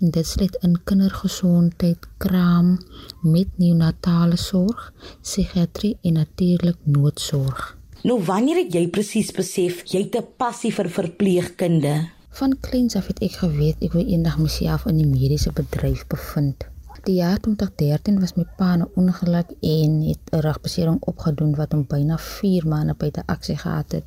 en 0.01 0.15
dit 0.17 0.27
sluit 0.27 0.57
in 0.65 0.79
kindergesondheid, 0.89 2.09
kraam, 2.25 2.79
met 3.21 3.53
neonatale 3.61 4.41
sorg, 4.41 4.91
psigiatrie 5.21 5.99
en 6.03 6.21
natuurlik 6.23 6.81
noodsorg. 6.85 7.75
Nou 8.05 8.19
wanneer 8.25 8.65
het 8.65 8.73
jy 8.73 8.89
presies 8.89 9.33
besef 9.33 9.85
jy 9.93 10.07
het 10.09 10.17
'n 10.17 10.37
passie 10.37 10.73
vir 10.73 10.89
verpleegkunde? 10.89 12.09
Van 12.31 12.57
kleins 12.61 12.97
af 12.97 13.07
het 13.07 13.21
ek 13.23 13.45
geweet 13.45 13.83
ek 13.83 13.93
wil 13.93 14.07
eendag 14.07 14.39
myself 14.39 14.87
in 14.87 14.97
die 14.97 15.07
mediese 15.07 15.53
bedryf 15.53 16.07
bevind. 16.07 16.65
Die 17.05 17.15
jaar 17.21 17.37
2013 17.37 18.21
was 18.21 18.33
my 18.35 18.45
pa 18.57 18.69
'n 18.77 18.89
ongeluk 19.01 19.49
en 19.61 19.91
het 20.11 20.23
'n 20.31 20.41
rugbesering 20.47 21.01
opgedoen 21.11 21.55
wat 21.55 21.73
hom 21.73 21.85
byna 21.87 22.17
4 22.19 22.69
maande 22.69 22.95
buite 22.95 23.23
aksie 23.27 23.57
gehad 23.57 23.93
het. 23.93 24.05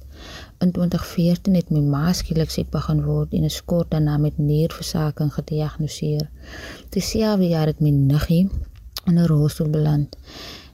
In 0.58 0.72
2014 0.72 1.56
het 1.56 1.70
my 1.70 1.80
ma 1.80 2.14
skielik 2.14 2.50
siek 2.50 2.70
begin 2.70 3.04
word 3.04 3.34
en 3.34 3.44
is 3.44 3.66
kort 3.66 3.92
daarna 3.92 4.18
met 4.18 4.38
nierversaking 4.38 5.34
gediagnoseer. 5.34 6.30
Dieselfde 6.90 7.48
jaar 7.48 7.66
het 7.66 7.80
my 7.80 7.90
niggie 7.90 8.50
in 9.06 9.20
'n 9.20 9.28
rolstoel 9.28 9.70
beland. 9.70 10.18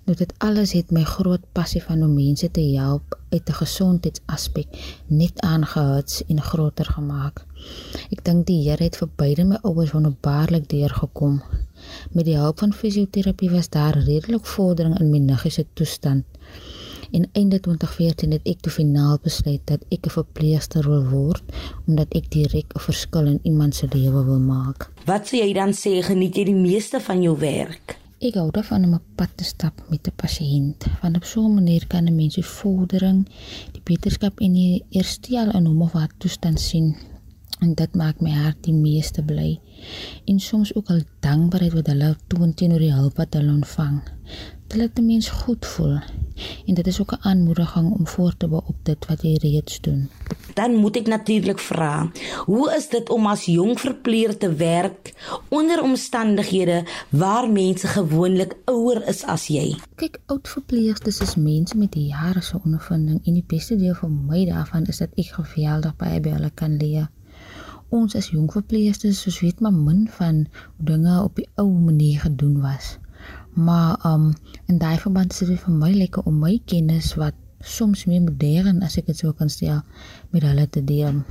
Nou 0.05 0.17
dit 0.17 0.33
alles 0.37 0.71
het 0.71 0.91
my 0.91 1.03
groot 1.03 1.43
passie 1.51 1.83
van 1.83 2.03
om 2.03 2.13
mense 2.13 2.51
te 2.51 2.61
help 2.61 3.19
uit 3.29 3.49
'n 3.49 3.59
gesondheidsaspek 3.63 4.67
net 5.07 5.41
aangehits 5.41 6.25
en 6.25 6.41
groter 6.41 6.85
gemaak. 6.85 7.45
Ek 8.09 8.23
dink 8.23 8.47
die 8.47 8.69
Here 8.69 8.83
het 8.83 8.97
vir 8.97 9.09
beide 9.15 9.43
my 9.43 9.57
ouers 9.61 9.91
wonderbaarlik 9.91 10.69
deurgekom. 10.69 11.41
Met 12.11 12.25
die 12.25 12.37
hulp 12.37 12.59
van 12.59 12.73
fisioterapie 12.73 13.49
was 13.49 13.69
daar 13.69 13.97
redelik 13.97 14.45
vordering 14.45 14.99
in 14.99 15.09
my 15.09 15.17
niggie 15.17 15.51
se 15.51 15.65
toestand. 15.73 16.23
En 17.13 17.29
einde 17.31 17.59
2014 17.59 18.31
het 18.31 18.47
ek 18.49 18.61
toe 18.65 18.71
finaal 18.73 19.19
besluit 19.21 19.61
dat 19.69 19.81
ek 19.93 20.05
'n 20.05 20.15
verpleegster 20.17 20.87
wil 20.89 21.03
word 21.09 21.43
omdat 21.87 22.07
ek 22.19 22.29
direk 22.29 22.73
'n 22.73 22.85
verskil 22.89 23.25
in 23.25 23.39
iemand 23.43 23.75
se 23.75 23.87
lewe 23.91 24.23
wil 24.25 24.39
maak. 24.39 24.89
Wat 25.05 25.27
sou 25.27 25.41
jy 25.41 25.53
dan 25.53 25.73
sê 25.73 26.01
geniet 26.01 26.35
jy 26.35 26.43
die 26.43 26.61
meeste 26.69 26.99
van 26.99 27.21
jou 27.21 27.37
werk? 27.37 27.99
Ek 28.19 28.33
hou 28.33 28.51
daarvan 28.51 28.83
om 28.83 28.93
'n 28.93 29.01
pad 29.15 29.29
te 29.35 29.43
stap 29.43 29.83
met 29.89 30.07
'n 30.07 30.15
pasiënt. 30.15 30.85
Want 31.01 31.15
op 31.15 31.23
so 31.23 31.45
'n 31.45 31.53
manier 31.53 31.87
kan 31.87 32.05
'n 32.07 32.15
mens 32.15 32.35
die 32.35 32.45
vordering, 32.45 33.27
die 33.71 33.81
beterskap 33.83 34.39
en 34.39 34.53
die 34.53 34.83
herstel 34.89 35.51
in 35.51 35.65
hom 35.65 35.81
of 35.81 35.93
haar 35.93 36.11
toestand 36.17 36.59
sien 36.59 36.95
en 37.59 37.73
dit 37.73 37.95
maak 37.95 38.21
my 38.21 38.31
hart 38.31 38.63
die 38.65 38.75
meeste 38.75 39.23
bly 39.25 39.59
en 40.25 40.39
soms 40.39 40.73
ook 40.75 40.89
al 40.93 41.03
dankbaarheid 41.25 41.73
wat 41.77 41.91
hulle 41.91 42.15
toon 42.31 42.53
teenoor 42.53 42.83
die 42.83 42.93
hulp 42.93 43.17
wat 43.19 43.35
hulle 43.37 43.51
ontvang. 43.53 44.01
Dit 44.67 44.79
laat 44.79 44.95
die 44.97 45.05
mens 45.05 45.29
goed 45.43 45.65
voel 45.75 45.97
en 46.67 46.77
dit 46.79 46.87
is 46.87 46.99
ook 47.01 47.13
'n 47.13 47.25
aanmoediging 47.29 47.91
om 47.91 48.07
voort 48.07 48.39
te 48.39 48.47
bou 48.47 48.61
op 48.65 48.77
dit 48.83 49.05
wat 49.07 49.21
jy 49.21 49.35
reeds 49.41 49.81
doen. 49.81 50.09
Dan 50.53 50.75
moet 50.75 50.95
ek 50.95 51.07
natuurlik 51.07 51.59
vra, 51.59 52.11
hoe 52.45 52.75
is 52.75 52.89
dit 52.89 53.09
om 53.09 53.27
as 53.27 53.45
jong 53.45 53.79
verpleger 53.79 54.37
te 54.37 54.53
werk 54.53 55.13
onder 55.49 55.81
omstandighede 55.81 56.83
waar 57.09 57.51
mense 57.51 57.87
gewoonlik 57.87 58.55
ouer 58.65 59.07
is 59.07 59.23
as 59.23 59.47
jy? 59.47 59.75
Kyk, 59.95 60.19
oud 60.25 60.47
verpleegsters 60.47 61.21
is 61.21 61.35
mense 61.35 61.77
met 61.77 61.95
jare 61.95 62.41
se 62.41 62.59
ondervinding 62.63 63.25
en 63.25 63.33
die 63.33 63.45
beste 63.47 63.75
deel 63.75 63.93
vir 63.93 64.09
my 64.09 64.45
daarvan 64.45 64.85
is 64.85 64.97
dat 64.97 65.09
ek 65.15 65.33
geweldig 65.33 65.95
baie 65.95 66.19
by 66.19 66.29
hulle 66.29 66.51
kan 66.53 66.77
leer 66.77 67.09
ons 67.99 68.15
as 68.19 68.31
jong 68.33 68.49
verpleegsters 68.51 69.21
soos 69.25 69.39
weet 69.43 69.61
maar 69.63 69.75
min 69.75 70.03
van 70.17 70.43
hoe 70.75 70.85
dinge 70.91 71.15
op 71.23 71.39
die 71.39 71.47
ou 71.61 71.69
manier 71.71 72.19
gedoen 72.25 72.59
was. 72.61 72.97
Maar 73.53 73.99
um 74.09 74.31
in 74.65 74.77
daai 74.81 74.97
verband 74.97 75.31
is 75.31 75.47
dit 75.47 75.59
vir 75.65 75.75
my 75.83 75.91
lekker 75.93 76.25
om 76.29 76.39
my 76.45 76.55
kennis 76.65 77.13
wat 77.21 77.37
soms 77.63 78.05
meer 78.09 78.23
modern 78.23 78.81
as 78.83 78.97
ek 78.99 79.11
dit 79.11 79.21
sou 79.23 79.33
kan 79.37 79.49
stel 79.49 79.83
met 80.31 80.43
hulle 80.43 80.65
te 80.69 80.83
deel. 80.83 81.21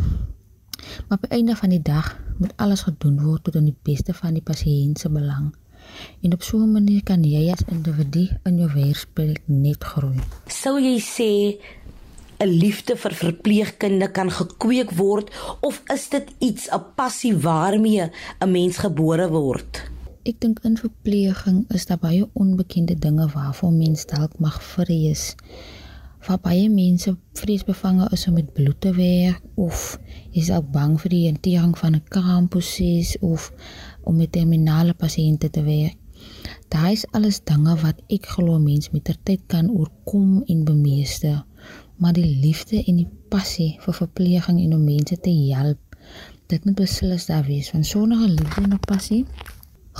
Maar 1.07 1.19
op 1.19 1.27
die 1.27 1.35
einde 1.39 1.57
van 1.57 1.75
die 1.75 1.83
dag 1.83 2.15
moet 2.39 2.55
alles 2.57 2.87
gedoen 2.89 3.19
word 3.23 3.45
tot 3.45 3.59
in 3.61 3.69
die 3.71 3.79
beste 3.89 4.15
van 4.15 4.39
die 4.39 4.45
pasiënt 4.45 5.03
se 5.03 5.11
belang. 5.13 5.53
En 6.23 6.33
op 6.33 6.43
so 6.43 6.59
'n 6.59 6.73
manier 6.73 7.03
kan 7.03 7.25
jy 7.25 7.51
as 7.53 7.65
individu 7.67 8.29
in 8.45 8.59
jou 8.59 8.71
werksplek 8.75 9.43
net 9.47 9.85
groei. 9.85 10.19
Sou 10.47 10.79
jy 10.81 10.99
sê 11.01 11.31
'n 12.43 12.59
liefde 12.59 12.97
vir 12.99 13.15
verpleegkunde 13.15 14.09
kan 14.11 14.31
gekweek 14.31 14.91
word 14.99 15.29
of 15.61 15.83
is 15.95 16.09
dit 16.11 16.31
iets 16.39 16.65
'n 16.75 16.83
passie 16.99 17.37
waarmee 17.37 18.11
'n 18.41 18.51
mens 18.51 18.77
gebore 18.85 19.29
word? 19.31 19.83
Ek 20.23 20.41
dink 20.41 20.59
in 20.63 20.77
verpleging 20.77 21.65
is 21.77 21.87
daar 21.87 21.99
baie 21.99 22.27
onbekende 22.33 22.99
dinge 22.99 23.29
waarvoor 23.35 23.73
mens 23.73 24.07
dalk 24.07 24.39
mag 24.39 24.59
vrees. 24.63 25.35
Waar 26.27 26.41
baie 26.43 26.71
mense 26.71 27.17
vreesbevange 27.33 28.09
is 28.13 28.27
om 28.27 28.35
met 28.35 28.53
bloed 28.53 28.81
te 28.81 28.93
werk 28.95 29.43
of 29.55 29.99
is 30.31 30.51
ook 30.51 30.71
bang 30.71 31.01
vir 31.01 31.11
die 31.11 31.27
hantering 31.27 31.79
van 31.79 31.95
'n 31.95 32.05
kraamproses 32.09 33.19
of 33.19 33.53
om 34.03 34.17
met 34.17 34.33
terminale 34.33 34.95
pasiënte 34.95 35.51
te 35.51 35.63
werk. 35.63 35.97
Daai 36.69 36.93
is 36.93 37.07
alles 37.11 37.45
dinge 37.45 37.77
wat 37.83 38.03
ek 38.09 38.27
glo 38.27 38.59
mens 38.59 38.91
met 38.91 39.05
ter 39.05 39.19
tyd 39.23 39.41
kan 39.47 39.71
oorkom 39.71 40.43
en 40.47 40.65
bemeester 40.65 41.45
maar 42.03 42.17
die 42.19 42.29
liefde 42.43 42.83
en 42.83 43.01
die 43.01 43.09
passie 43.31 43.71
vir 43.85 43.99
verpleging 44.03 44.61
en 44.61 44.77
om 44.77 44.85
mense 44.85 45.17
te 45.23 45.35
help 45.55 45.99
dit 46.53 46.65
moet 46.67 46.81
beslis 46.83 47.29
daar 47.31 47.47
wees 47.47 47.71
want 47.73 47.87
sonder 47.87 48.19
'n 48.19 48.37
liefde 48.41 48.63
en 48.67 48.75
'n 48.75 48.87
passie 48.93 49.25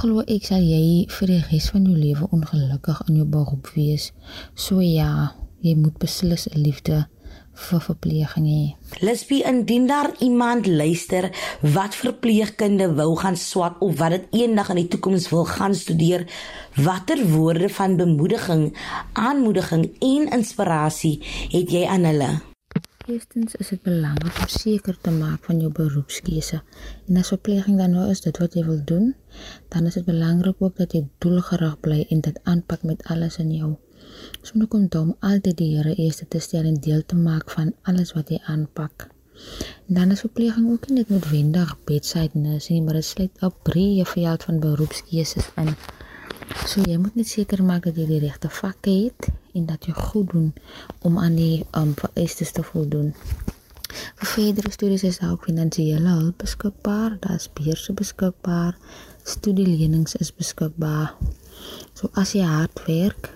glo 0.01 0.23
ek 0.35 0.47
sal 0.49 0.65
jy 0.65 1.05
vir 1.13 1.29
die 1.29 1.43
res 1.51 1.69
van 1.73 1.85
jou 1.85 1.97
lewe 1.97 2.29
ongelukkig 2.33 3.01
in 3.09 3.19
jou 3.21 3.27
beroep 3.29 3.69
wees. 3.77 4.11
So 4.57 4.81
ja 4.81 5.33
jy 5.63 5.75
moet 5.77 5.99
beslis 6.01 6.49
'n 6.49 6.63
liefde 6.65 7.07
vir 7.55 7.81
verpleging 7.85 8.47
hê. 8.49 8.63
Lesbie 9.05 9.43
indien 9.49 9.87
daar 9.87 10.11
iemand 10.25 10.67
luister 10.67 11.31
wat 11.61 11.95
verpleegkunde 11.95 12.93
wou 12.97 13.17
gaan 13.17 13.37
swat 13.37 13.81
of 13.81 13.99
wat 13.99 14.17
dit 14.17 14.41
eendag 14.43 14.71
in 14.73 14.83
die 14.83 14.89
toekoms 14.89 15.29
wil 15.33 15.45
gaan 15.45 15.75
studeer, 15.75 16.27
watter 16.77 17.21
woorde 17.33 17.69
van 17.69 17.97
bemoediging, 17.97 18.71
aanmoediging 19.13 19.91
en 20.01 20.33
inspirasie 20.39 21.19
het 21.53 21.71
jy 21.71 21.85
aan 21.87 22.09
hulle? 22.09 22.33
Eerstens 23.11 23.57
is 23.59 23.69
dit 23.69 23.83
belangrik 23.83 24.37
om 24.39 24.49
seker 24.49 24.99
te 25.03 25.11
maak 25.11 25.45
van 25.45 25.59
jou 25.61 25.73
beroepskeuse. 25.75 26.61
En 27.11 27.17
as 27.19 27.33
verpleging 27.35 27.81
dan 27.81 27.97
nou 27.97 28.05
is 28.11 28.23
dit 28.23 28.37
wat 28.39 28.55
jy 28.55 28.63
wil 28.65 28.79
doen, 28.87 29.09
dan 29.75 29.91
is 29.91 29.99
dit 29.99 30.07
belangrik 30.07 30.63
ook 30.63 30.77
dat 30.79 30.95
jy 30.95 31.03
doelgerig 31.19 31.81
bly 31.83 32.05
en 32.15 32.23
dit 32.23 32.39
aanpak 32.45 32.87
met 32.87 33.03
alles 33.11 33.41
in 33.43 33.51
jou. 33.57 33.73
Sonder 34.43 34.67
kondom 34.69 35.15
altyd 35.23 35.57
die 35.61 35.69
Here 35.77 35.93
eers 35.95 36.23
te 36.29 36.41
stel 36.43 36.67
en 36.67 36.79
deel 36.83 37.03
te 37.07 37.15
maak 37.15 37.51
van 37.55 37.69
alles 37.87 38.11
wat 38.17 38.31
jy 38.35 38.41
aanpak. 38.51 39.07
Dan 39.87 40.11
is 40.11 40.25
verpleging 40.25 40.67
ook 40.71 40.89
nie 40.89 40.97
net 40.97 41.13
noodwendig 41.15 41.77
bedside 41.87 42.39
nursing, 42.39 42.85
maar 42.85 42.99
dit 42.99 43.07
sluit 43.07 43.45
op 43.47 43.61
breë 43.69 44.07
veld 44.15 44.47
van 44.49 44.59
beroepskeuses 44.65 45.47
in. 45.63 45.71
So 46.67 46.83
jy 46.83 46.99
moet 46.99 47.15
net 47.21 47.31
seker 47.31 47.63
maak 47.63 47.87
dat 47.87 48.01
jy 48.03 48.09
die 48.11 48.21
regte 48.27 48.51
vakke 48.51 48.97
het 49.05 49.31
en 49.55 49.71
dat 49.71 49.87
jy 49.87 49.95
goed 50.11 50.35
doen 50.35 50.51
om 51.07 51.23
aan 51.23 51.39
die 51.39 51.63
um, 51.79 51.95
vereistes 52.03 52.51
te 52.59 52.67
voldoen. 52.67 53.15
Vir 54.19 54.29
verdere 54.35 54.75
studies 54.75 55.07
is 55.07 55.23
daar 55.23 55.37
ook 55.37 55.47
finansiële 55.47 56.19
hulp 56.19 56.43
beskikbaar, 56.43 57.17
daar's 57.23 57.47
beurse 57.55 57.95
beskikbaar, 57.95 58.75
studielenings 59.23 60.19
is 60.19 60.35
beskikbaar. 60.35 61.15
So 61.95 62.11
as 62.19 62.35
jy 62.35 62.43
hard 62.43 62.87
werk, 62.91 63.31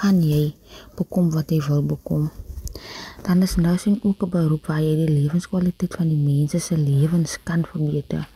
kan 0.00 0.22
jy 0.24 0.54
bekom 0.96 1.28
wat 1.36 1.52
jy 1.52 1.60
wil 1.68 1.82
bekom. 1.84 2.30
Dan 3.26 3.42
is 3.44 3.56
nursing 3.60 4.00
ook 4.02 4.22
'n 4.24 4.30
beroep 4.30 4.66
waar 4.66 4.80
jy 4.80 4.94
die 4.96 5.14
lewenskwaliteit 5.20 5.94
van 5.94 6.08
die 6.08 6.22
mense 6.30 6.58
se 6.58 6.76
lewens 6.76 7.38
kan 7.42 7.64
verbeter. 7.72 8.28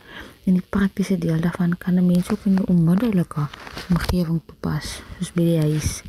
En 0.45 0.53
die 0.53 0.69
praktiese 0.69 1.17
deel 1.17 1.39
daarvan 1.41 1.77
kan 1.77 1.95
'n 1.95 2.05
mens 2.05 2.29
ook 2.29 2.45
in 2.45 2.55
'n 2.55 2.67
onmiddellike 2.67 3.43
omgewing 3.89 4.41
toepas, 4.45 5.01
soos 5.17 5.31
by 5.33 5.41
die 5.41 5.59
huis. 5.59 6.03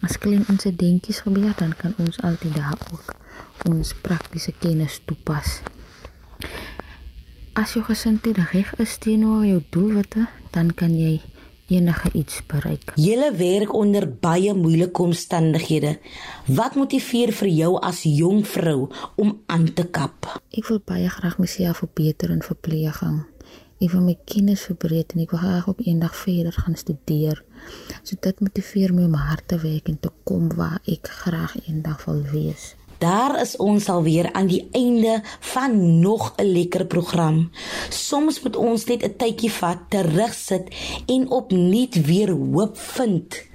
As 0.00 0.18
klein 0.18 0.44
insidentjies 0.48 1.20
gebeur, 1.20 1.54
dan 1.56 1.76
kan 1.76 1.94
ons 1.98 2.20
altyd 2.20 2.54
daar 2.54 2.78
ook 2.92 3.14
ons 3.64 3.94
praktiese 3.94 4.52
kennis 4.58 5.00
toepas. 5.04 5.60
As 7.52 7.72
jy 7.74 7.82
gesindheid 7.82 8.36
reg 8.36 8.74
is 8.78 8.98
teenoor 8.98 9.44
jou 9.46 9.62
doelwitte, 9.70 10.28
dan 10.50 10.74
kan 10.74 10.94
jy 10.94 11.20
enige 11.68 12.10
iets 12.12 12.40
bereik. 12.46 12.92
Julle 12.96 13.32
werk 13.36 13.72
onder 13.74 14.08
baie 14.08 14.54
moeilike 14.54 15.02
omstandighede. 15.02 15.98
Wat 16.46 16.74
motiveer 16.74 17.32
vir 17.32 17.50
jou 17.52 17.72
as 17.84 18.02
jong 18.08 18.46
vrou 18.46 18.88
om 19.16 19.34
aan 19.46 19.68
te 19.72 19.84
kap? 19.84 20.28
Ek 20.50 20.68
wil 20.72 20.80
baie 20.84 21.08
graag 21.12 21.38
myself 21.38 21.84
verbeter 21.84 22.32
in 22.32 22.42
verpleging. 22.42 23.20
Ek 23.78 23.92
wil 23.92 24.02
my 24.02 24.16
kennis 24.26 24.64
verbreek 24.66 25.12
en 25.14 25.22
ek 25.22 25.36
wil 25.36 25.44
graag 25.44 25.68
op 25.70 25.84
eendag 25.84 26.16
verder 26.18 26.56
gaan 26.56 26.74
studeer. 26.74 27.44
So 28.02 28.18
dit 28.18 28.40
motiveer 28.42 28.94
my 28.96 29.04
om 29.06 29.14
hard 29.20 29.46
te 29.52 29.60
werk 29.62 29.92
en 29.92 30.00
te 30.02 30.10
kom 30.26 30.48
waar 30.58 30.80
ek 30.88 31.06
graag 31.20 31.54
eendag 31.68 32.02
wil 32.08 32.24
wees. 32.32 32.72
Daar 32.98 33.40
is 33.40 33.56
ons 33.56 33.88
alweer 33.88 34.32
aan 34.32 34.46
die 34.50 34.68
einde 34.72 35.20
van 35.40 36.00
nog 36.00 36.34
'n 36.36 36.42
lekker 36.44 36.86
program. 36.86 37.50
Soms 37.88 38.42
moet 38.42 38.56
ons 38.56 38.84
net 38.84 39.02
'n 39.04 39.16
tydjie 39.16 39.52
vat, 39.52 39.78
terugsit 39.88 40.74
en 41.06 41.30
opnuut 41.30 42.06
weer 42.06 42.30
hoop 42.30 42.78
vind 42.78 43.46